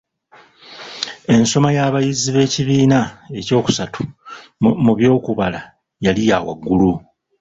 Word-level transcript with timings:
Ensoma 1.35 1.69
y'abayizi 1.77 2.29
b’ekibiina 2.35 2.99
ekyokusattu 3.39 4.01
mu 4.83 4.93
by’okubala 4.97 5.59
yali 6.05 6.21
yawaggulu. 6.29 6.91